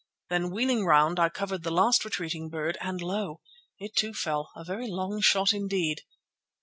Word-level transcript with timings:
Then, 0.31 0.49
wheeling 0.49 0.83
round, 0.83 1.19
I 1.19 1.29
covered 1.29 1.61
the 1.61 1.69
last 1.69 2.03
retreating 2.03 2.49
bird, 2.49 2.75
and 2.81 2.99
lo! 3.03 3.39
it 3.77 3.95
too 3.95 4.15
fell, 4.15 4.49
a 4.55 4.63
very 4.63 4.87
long 4.89 5.21
shot 5.21 5.53
indeed. 5.53 6.01